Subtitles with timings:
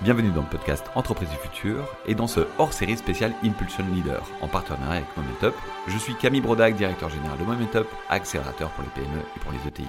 [0.00, 4.46] Bienvenue dans le podcast Entreprise du futur et dans ce hors-série spécial Impulsion Leader en
[4.46, 5.54] partenariat avec Momentup.
[5.88, 9.58] Je suis Camille Brodac, directeur général de Momentup, accélérateur pour les PME et pour les
[9.66, 9.88] ETI.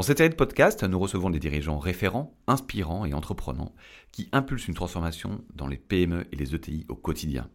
[0.00, 3.76] Dans cette série de podcasts, nous recevons des dirigeants référents, inspirants et entreprenants
[4.10, 7.48] qui impulsent une transformation dans les PME et les ETI au quotidien.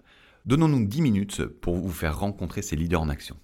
[0.46, 3.38] Donnons-nous 10 minutes pour vous faire rencontrer ces leaders en action.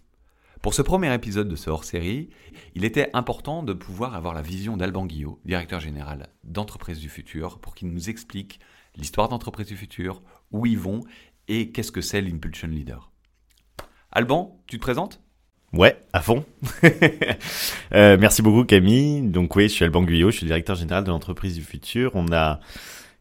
[0.61, 2.29] Pour ce premier épisode de ce hors-série,
[2.75, 7.59] il était important de pouvoir avoir la vision d'Alban Guillot, directeur général d'Entreprise du Futur,
[7.59, 8.59] pour qu'il nous explique
[8.97, 10.99] l'histoire d'Entreprise du Futur, où ils vont
[11.47, 13.13] et qu'est-ce que c'est l'Impulsion Leader.
[14.11, 15.21] Alban, tu te présentes?
[15.71, 16.43] Ouais, à fond.
[17.93, 19.21] euh, merci beaucoup Camille.
[19.21, 22.11] Donc oui, je suis Alban Guyot, je suis directeur général de l'entreprise du futur.
[22.15, 22.59] On a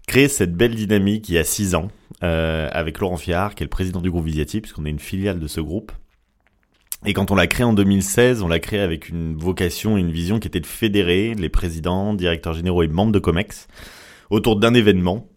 [0.08, 1.88] créé cette belle dynamique il y a six ans
[2.24, 5.38] euh, avec Laurent Fiard, qui est le président du groupe Visiati, puisqu'on est une filiale
[5.38, 5.92] de ce groupe.
[7.06, 10.40] Et quand on l'a créé en 2016, on l'a créé avec une vocation, une vision
[10.40, 13.68] qui était de fédérer les présidents, directeurs généraux et membres de COMEX
[14.30, 15.28] autour d'un événement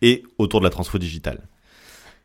[0.00, 1.48] et autour de la transfo digitale.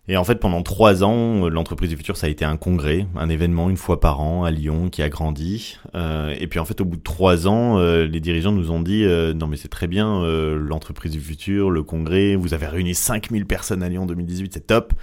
[0.09, 3.27] Et en fait, pendant trois ans, l'entreprise du futur, ça a été un congrès, un
[3.27, 5.77] événement une fois par an à Lyon qui a grandi.
[5.95, 8.79] Euh, et puis en fait, au bout de trois ans, euh, les dirigeants nous ont
[8.79, 12.67] dit euh, non mais c'est très bien, euh, l'entreprise du futur, le congrès, vous avez
[12.67, 14.93] réuni 5000 personnes à Lyon en 2018, c'est top.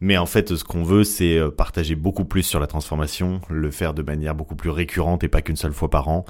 [0.00, 3.94] Mais en fait, ce qu'on veut, c'est partager beaucoup plus sur la transformation, le faire
[3.94, 6.24] de manière beaucoup plus récurrente et pas qu'une seule fois par an.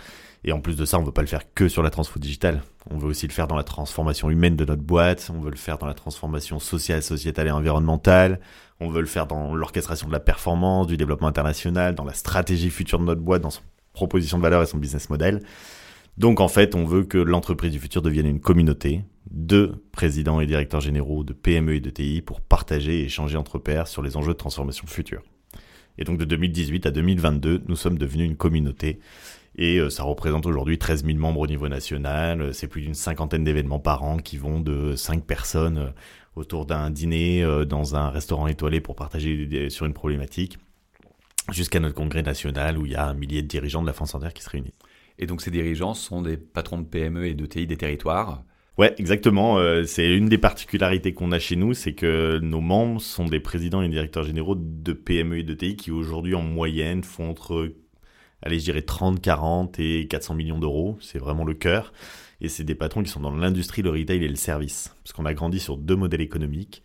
[0.44, 2.62] Et en plus de ça, on veut pas le faire que sur la transfo digitale.
[2.90, 5.30] On veut aussi le faire dans la transformation humaine de notre boîte.
[5.34, 8.40] On veut le faire dans la transformation sociale, sociétale et environnementale.
[8.80, 12.70] On veut le faire dans l'orchestration de la performance, du développement international, dans la stratégie
[12.70, 15.42] future de notre boîte, dans son proposition de valeur et son business model.
[16.18, 20.46] Donc en fait, on veut que l'entreprise du futur devienne une communauté de présidents et
[20.46, 24.16] directeurs généraux de PME et de TI pour partager et échanger entre pairs sur les
[24.16, 25.22] enjeux de transformation future.
[25.96, 28.98] Et donc de 2018 à 2022, nous sommes devenus une communauté
[29.56, 32.52] et euh, ça représente aujourd'hui 13 000 membres au niveau national.
[32.52, 35.90] C'est plus d'une cinquantaine d'événements par an qui vont de 5 personnes euh,
[36.34, 40.58] autour d'un dîner euh, dans un restaurant étoilé pour partager sur une problématique,
[41.52, 44.16] jusqu'à notre congrès national où il y a un millier de dirigeants de la France
[44.16, 44.77] entière qui se réunissent.
[45.18, 48.44] Et donc ces dirigeants sont des patrons de PME et de TI des territoires
[48.76, 49.58] Ouais, exactement.
[49.86, 53.82] c'est une des particularités qu'on a chez nous, c'est que nos membres sont des présidents
[53.82, 57.72] et directeurs généraux de PME et de TI qui aujourd'hui en moyenne font entre
[58.42, 60.98] allez, je dirais 30, 40 et 400 millions d'euros.
[61.00, 61.92] C'est vraiment le cœur.
[62.40, 64.94] Et c'est des patrons qui sont dans l'industrie, le retail et le service.
[65.02, 66.82] Parce qu'on a grandi sur deux modèles économiques.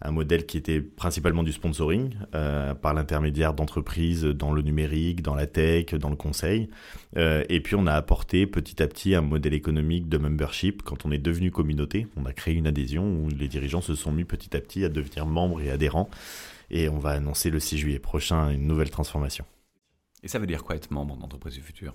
[0.00, 5.34] Un modèle qui était principalement du sponsoring, euh, par l'intermédiaire d'entreprises dans le numérique, dans
[5.34, 6.68] la tech, dans le conseil.
[7.16, 10.82] Euh, et puis on a apporté petit à petit un modèle économique de membership.
[10.82, 14.12] Quand on est devenu communauté, on a créé une adhésion où les dirigeants se sont
[14.12, 16.08] mis petit à petit à devenir membres et adhérents.
[16.70, 19.44] Et on va annoncer le 6 juillet prochain une nouvelle transformation.
[20.22, 21.94] Et ça veut dire quoi être membre d'entreprise du futur?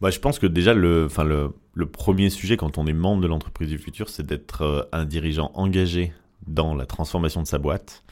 [0.00, 3.22] Bah, je pense que déjà, le, enfin, le, le premier sujet quand on est membre
[3.22, 6.12] de l'entreprise du futur, c'est d'être euh, un dirigeant engagé
[6.48, 8.02] dans la transformation de sa boîte.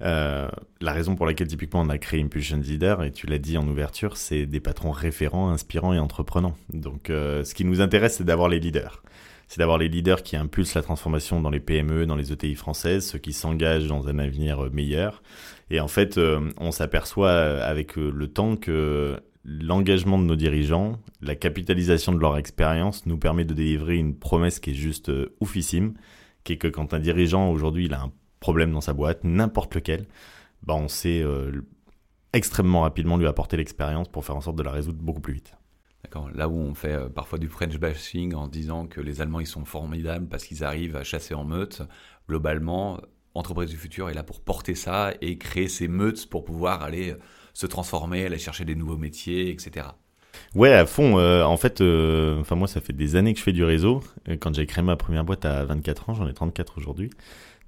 [0.00, 0.48] Euh,
[0.80, 3.66] la raison pour laquelle typiquement on a créé Impulsion Leader, et tu l'as dit en
[3.68, 6.56] ouverture, c'est des patrons référents, inspirants et entreprenants.
[6.72, 9.02] Donc euh, ce qui nous intéresse, c'est d'avoir les leaders.
[9.48, 13.06] C'est d'avoir les leaders qui impulsent la transformation dans les PME, dans les ETI françaises,
[13.06, 15.22] ceux qui s'engagent dans un avenir meilleur,
[15.72, 20.36] et en fait, euh, on s'aperçoit euh, avec euh, le temps que l'engagement de nos
[20.36, 25.10] dirigeants, la capitalisation de leur expérience nous permet de délivrer une promesse qui est juste
[25.40, 25.94] oufissime,
[26.44, 29.74] qui est que quand un dirigeant aujourd'hui il a un problème dans sa boîte, n'importe
[29.74, 30.06] lequel,
[30.62, 31.24] bah on sait
[32.32, 35.54] extrêmement rapidement lui apporter l'expérience pour faire en sorte de la résoudre beaucoup plus vite.
[36.02, 36.30] D'accord.
[36.34, 39.64] Là où on fait parfois du French bashing en disant que les Allemands ils sont
[39.64, 41.82] formidables parce qu'ils arrivent à chasser en meute,
[42.28, 43.00] globalement,
[43.34, 47.16] Entreprise du futur est là pour porter ça et créer ces meutes pour pouvoir aller
[47.54, 49.86] se transformer, aller chercher des nouveaux métiers, etc.
[50.54, 51.18] Ouais, à fond.
[51.18, 54.02] Euh, en fait, euh, enfin moi, ça fait des années que je fais du réseau.
[54.28, 57.10] Euh, quand j'ai créé ma première boîte à 24 ans, j'en ai 34 aujourd'hui.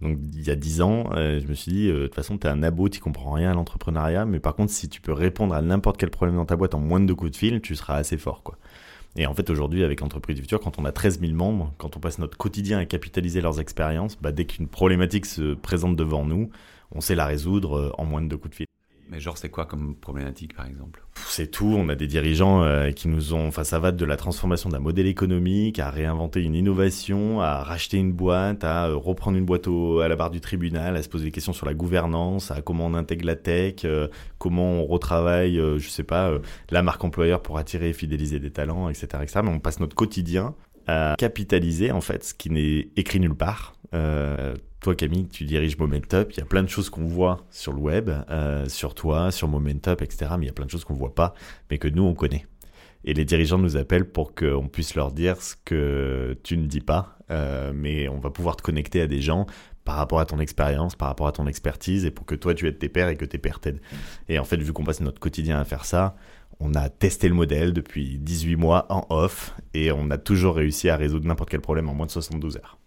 [0.00, 2.50] Donc il y a 10 ans, je me suis dit, de toute façon, tu es
[2.50, 5.62] un abo, tu comprends rien à l'entrepreneuriat, mais par contre, si tu peux répondre à
[5.62, 7.94] n'importe quel problème dans ta boîte en moins de deux coups de fil, tu seras
[7.96, 8.58] assez fort, quoi.
[9.16, 11.96] Et en fait, aujourd'hui, avec Entreprise du Futur, quand on a 13 000 membres, quand
[11.96, 16.24] on passe notre quotidien à capitaliser leurs expériences, bah, dès qu'une problématique se présente devant
[16.24, 16.50] nous,
[16.90, 18.66] on sait la résoudre euh, en moins de deux coups de fil.
[19.10, 21.02] Mais genre, c'est quoi comme problématique, par exemple?
[21.26, 21.74] C'est tout.
[21.76, 23.46] On a des dirigeants euh, qui nous ont...
[23.46, 27.98] Enfin, ça va de la transformation d'un modèle économique à réinventer une innovation, à racheter
[27.98, 31.08] une boîte, à euh, reprendre une boîte au, à la barre du tribunal, à se
[31.08, 34.08] poser des questions sur la gouvernance, à comment on intègre la tech, euh,
[34.38, 36.32] comment on retravaille, je sais pas,
[36.70, 39.40] la marque employeur pour attirer et fidéliser des talents, etc., etc.
[39.44, 40.54] Mais on passe notre quotidien
[40.86, 45.78] à capitaliser, en fait, ce qui n'est écrit nulle part, Euh, toi, Camille, tu diriges
[45.78, 46.32] Momentup.
[46.32, 49.46] Il y a plein de choses qu'on voit sur le web, euh, sur toi, sur
[49.46, 50.32] Momentup, etc.
[50.36, 51.32] Mais il y a plein de choses qu'on voit pas,
[51.70, 52.44] mais que nous, on connaît.
[53.04, 56.80] Et les dirigeants nous appellent pour qu'on puisse leur dire ce que tu ne dis
[56.80, 59.46] pas, euh, mais on va pouvoir te connecter à des gens
[59.84, 62.66] par rapport à ton expérience, par rapport à ton expertise, et pour que toi tu
[62.66, 63.80] aides tes pairs et que tes pairs t'aident.
[64.28, 66.16] Et en fait, vu qu'on passe notre quotidien à faire ça,
[66.60, 70.88] on a testé le modèle depuis 18 mois en off, et on a toujours réussi
[70.88, 72.78] à résoudre n'importe quel problème en moins de 72 heures.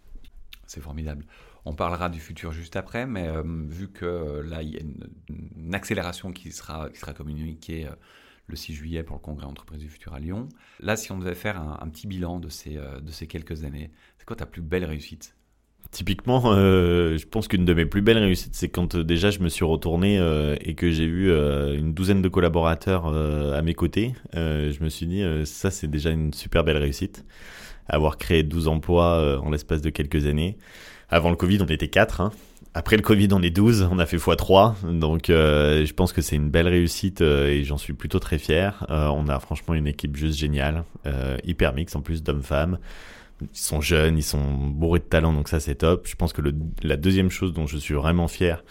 [0.66, 1.26] C'est formidable.
[1.66, 4.82] On parlera du futur juste après, mais euh, vu que euh, là, il y a
[5.30, 7.88] une, accélération qui sera, qui sera communiquée
[8.48, 10.48] le 6 juillet pour le congrès Entreprise du Futur à Lyon.
[10.80, 13.92] Là, si on devait faire un, petit bilan de ces, euh, de ces quelques années,
[14.18, 15.36] c'est quoi ta plus belle réussite?
[15.92, 19.40] Typiquement, euh, je pense qu'une de mes plus belles réussites, c'est quand euh, déjà je
[19.40, 20.18] me suis retourné
[20.62, 24.14] et que j'ai eu une douzaine de collaborateurs à mes côtés.
[24.34, 27.26] je me suis dit, ça c'est déjà une super belle réussite.
[27.88, 30.58] Avoir créé 12 emplois en l'espace de quelques années.
[31.10, 32.22] Avant le Covid, on était 4.
[32.22, 32.32] Hein.
[32.78, 36.22] Après le Covid, on est 12, on a fait x3, donc euh, je pense que
[36.22, 38.86] c'est une belle réussite euh, et j'en suis plutôt très fier.
[38.92, 40.84] Euh, on a franchement une équipe juste géniale,
[41.44, 42.78] hyper mix en plus d'hommes-femmes.
[43.42, 46.08] Ils sont jeunes, ils sont bourrés de talent, donc ça c'est top.
[46.08, 48.64] Je pense que le, la deuxième chose dont je suis vraiment fier,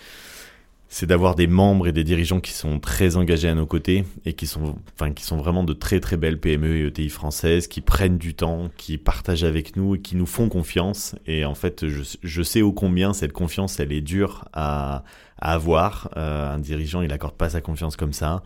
[0.89, 4.35] c'est d'avoir des membres et des dirigeants qui sont très engagés à nos côtés et
[4.35, 7.81] qui sont, enfin, qui sont vraiment de très très belles PME et ETI françaises, qui
[7.81, 11.17] prennent du temps, qui partagent avec nous et qui nous font confiance.
[11.27, 15.03] Et en fait, je, je sais ô combien cette confiance, elle est dure à,
[15.39, 16.09] à avoir.
[16.17, 18.43] Euh, un dirigeant, il accorde pas sa confiance comme ça.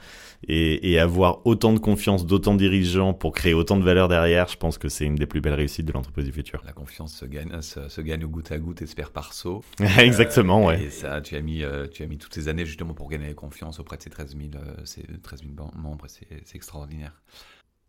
[0.48, 4.48] Et, et avoir autant de confiance d'autant de dirigeants pour créer autant de valeur derrière,
[4.48, 6.62] je pense que c'est une des plus belles réussites de l'entreprise du futur.
[6.64, 9.62] La confiance se gagne, se, gagne au goutte à goutte et se perd par saut.
[9.98, 10.84] Exactement, ouais.
[10.84, 13.80] Et ça, tu as, mis, euh, tu as mis ces années justement pour gagner confiance
[13.80, 16.06] auprès de ces 13 000, euh, ces 13 000 membres.
[16.08, 17.22] C'est extraordinaire.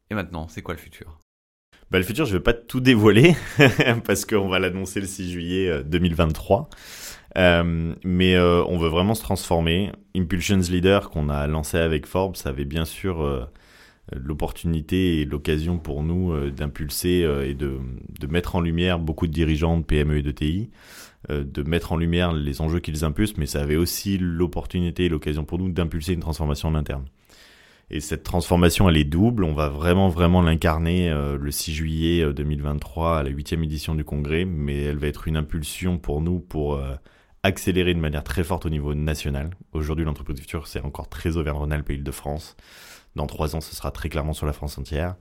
[0.09, 1.19] Et maintenant, c'est quoi le futur?
[1.89, 3.35] Bah, le futur, je vais pas tout dévoiler
[4.05, 6.69] parce qu'on va l'annoncer le 6 juillet 2023.
[7.37, 9.91] Euh, mais euh, on veut vraiment se transformer.
[10.15, 13.45] Impulsions Leader qu'on a lancé avec Forbes avait bien sûr euh,
[14.15, 17.79] l'opportunité et l'occasion pour nous d'impulser et de,
[18.19, 20.69] de, mettre en lumière beaucoup de dirigeants de PME et de TI,
[21.29, 25.45] de mettre en lumière les enjeux qu'ils impulsent, mais ça avait aussi l'opportunité et l'occasion
[25.45, 27.05] pour nous d'impulser une transformation en interne.
[27.89, 29.43] Et cette transformation, elle est double.
[29.43, 34.45] On va vraiment, vraiment l'incarner le 6 juillet 2023 à la huitième édition du congrès,
[34.45, 36.81] mais elle va être une impulsion pour nous pour
[37.43, 39.51] accélérer de manière très forte au niveau national.
[39.73, 42.55] Aujourd'hui, l'entreprise du futur, c'est encore très Auvergne-Rhône-Alpes et de france
[43.15, 45.15] Dans trois ans, ce sera très clairement sur la France entière.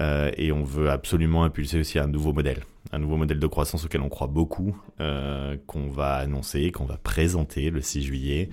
[0.00, 3.84] Euh, et on veut absolument impulser aussi un nouveau modèle, un nouveau modèle de croissance
[3.84, 8.48] auquel on croit beaucoup, euh, qu'on va annoncer, qu'on va présenter le 6 juillet.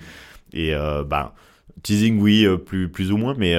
[0.52, 0.74] Et
[1.06, 1.34] bah,
[1.82, 3.54] teasing oui, plus plus ou moins, mais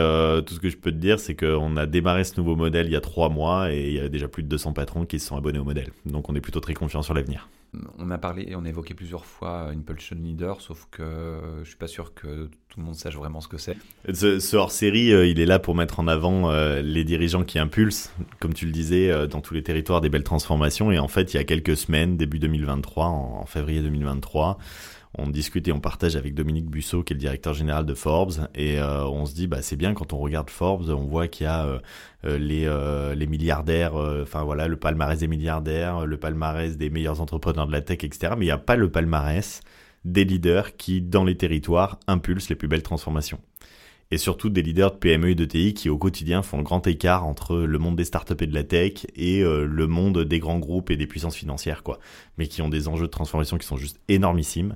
[0.46, 2.92] tout ce que je peux te dire, c'est qu'on a démarré ce nouveau modèle il
[2.92, 5.28] y a trois mois et il y a déjà plus de 200 patrons qui se
[5.28, 5.92] sont abonnés au modèle.
[6.06, 7.50] Donc on est plutôt très confiant sur l'avenir
[7.98, 11.68] on a parlé et on a évoqué plusieurs fois une Impulsion Leader, sauf que je
[11.68, 13.78] suis pas sûr que tout le monde sache vraiment ce que c'est.
[14.14, 18.14] Ce, hors-série, euh, il est là pour mettre en avant euh, les dirigeants qui impulsent,
[18.40, 20.92] comme tu le disais, euh, dans tous les territoires des belles transformations.
[20.92, 24.58] Et en fait, il y a quelques semaines, début 2023, en février 2023,
[25.22, 28.48] on discute et on partage avec Dominique Busso, qui est le directeur général de Forbes,
[28.56, 31.46] et euh, on se dit, bah, c'est bien quand on regarde Forbes, on voit qu'il
[31.46, 31.80] y a euh,
[32.26, 37.68] euh, les, les milliardaires, enfin voilà, le palmarès des milliardaires, le palmarès des meilleurs entrepreneurs
[37.68, 38.34] de la tech, etc.
[38.38, 39.62] Mais il n'y a pas le palmarès
[40.06, 43.40] des leaders qui, dans les territoires, impulsent les plus belles transformations
[44.12, 46.86] et surtout des leaders de PME et de TI qui au quotidien font le grand
[46.86, 50.40] écart entre le monde des startups et de la tech et euh, le monde des
[50.40, 52.00] grands groupes et des puissances financières quoi,
[52.38, 54.76] mais qui ont des enjeux de transformation qui sont juste énormissimes.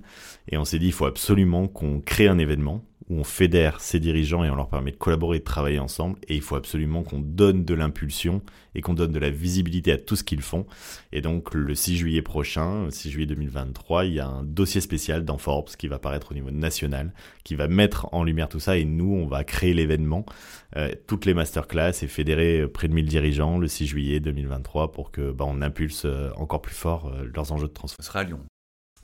[0.49, 3.99] Et on s'est dit il faut absolument qu'on crée un événement où on fédère ces
[3.99, 6.17] dirigeants et on leur permet de collaborer et de travailler ensemble.
[6.27, 8.41] Et il faut absolument qu'on donne de l'impulsion
[8.73, 10.65] et qu'on donne de la visibilité à tout ce qu'ils font.
[11.11, 15.23] Et donc le 6 juillet prochain, 6 juillet 2023, il y a un dossier spécial
[15.23, 18.77] dans Forbes qui va paraître au niveau national, qui va mettre en lumière tout ça.
[18.77, 20.25] Et nous, on va créer l'événement,
[20.75, 25.11] euh, toutes les masterclass et fédérer près de 1000 dirigeants le 6 juillet 2023 pour
[25.11, 28.03] que bah, on impulse euh, encore plus fort euh, leurs enjeux de transformation.
[28.03, 28.39] Ce sera à Lyon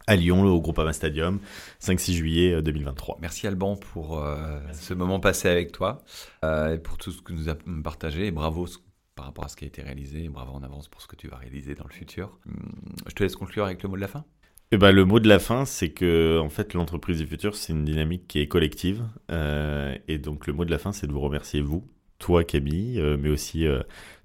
[0.07, 1.39] à Lyon, au Groupama Stadium,
[1.81, 3.15] 5-6 juillet 2023.
[3.15, 6.03] Euh, Merci Alban pour euh, ce moment passé avec toi
[6.43, 8.67] euh, et pour tout ce que nous avons partagé et bravo
[9.15, 11.15] par rapport à ce qui a été réalisé et bravo en avance pour ce que
[11.15, 12.37] tu vas réaliser dans le futur.
[12.47, 12.71] Hum,
[13.07, 14.25] je te laisse conclure avec le mot de la fin.
[14.71, 17.73] Eh ben, le mot de la fin, c'est que en fait, l'entreprise du futur, c'est
[17.73, 19.03] une dynamique qui est collective.
[19.29, 21.85] et donc, le mot de la fin, c'est de vous remercier, vous,
[22.19, 23.67] toi, Camille, mais aussi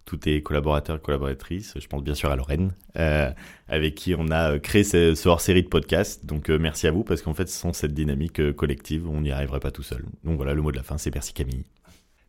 [0.07, 1.75] tous tes collaborateurs et collaboratrices.
[1.79, 3.31] Je pense bien sûr à Lorraine, euh,
[3.69, 6.25] avec qui on a créé ce, hors-série de podcast.
[6.25, 9.33] Donc euh, merci à vous, parce qu'en fait, sans cette dynamique euh, collective, on n'y
[9.33, 10.07] arriverait pas tout seul.
[10.25, 11.65] Donc voilà, le mot de la fin, c'est merci Camille.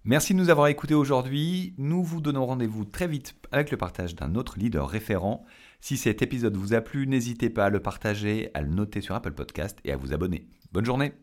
[0.03, 1.73] Merci de nous avoir écoutés aujourd'hui.
[1.77, 5.45] Nous vous donnons rendez-vous très vite avec le partage d'un autre leader référent.
[5.79, 9.15] Si cet épisode vous a plu, n'hésitez pas à le partager, à le noter sur
[9.15, 10.47] Apple Podcast et à vous abonner.
[10.71, 11.13] Bonne journée